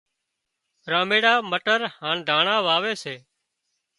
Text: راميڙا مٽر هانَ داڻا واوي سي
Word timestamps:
راميڙا 0.91 1.33
مٽر 1.51 1.79
هانَ 1.99 2.17
داڻا 2.27 2.55
واوي 2.67 2.93
سي 3.03 3.15